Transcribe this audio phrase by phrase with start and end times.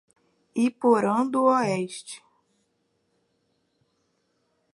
[0.55, 2.23] Iporã do Oeste